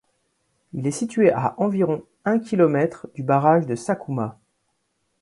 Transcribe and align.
Il 0.73 0.87
est 0.87 0.89
situé 0.89 1.31
à 1.31 1.53
environ 1.59 2.03
un 2.25 2.39
kilomètre 2.39 3.05
du 3.13 3.21
barrage 3.21 3.67
de 3.67 3.75
Sakuma. 3.75 4.39